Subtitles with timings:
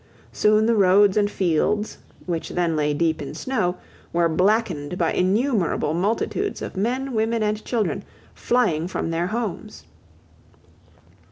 [0.33, 3.75] Soon the roads and fields, which then lay deep in snow,
[4.11, 8.03] were blackened by innumerable multitudes of men, women, and children
[8.33, 9.83] flying from their homes.